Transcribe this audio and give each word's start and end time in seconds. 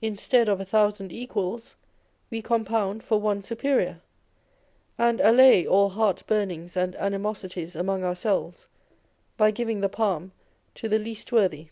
Instead 0.00 0.48
of 0.48 0.62
a 0.62 0.64
thousand 0.64 1.12
equals, 1.12 1.76
we 2.30 2.40
compound 2.40 3.02
for 3.04 3.20
one 3.20 3.42
superior, 3.42 4.00
and 4.96 5.20
allay 5.20 5.66
all 5.66 5.90
heartburnings 5.90 6.74
and 6.74 6.96
ani 6.96 7.18
mosities 7.18 7.76
among 7.78 8.02
ourselves, 8.02 8.66
by 9.36 9.50
giving 9.50 9.80
the 9.82 9.90
palm 9.90 10.32
to 10.74 10.88
the 10.88 10.98
least 10.98 11.32
worthy. 11.32 11.68